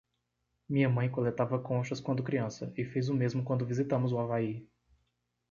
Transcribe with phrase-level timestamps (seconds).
[0.67, 4.67] Minha mãe coletava conchas quando criança, e fez o mesmo quando visitamos o Havaí.